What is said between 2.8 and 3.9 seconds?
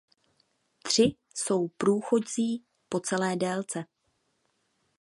po celé délce.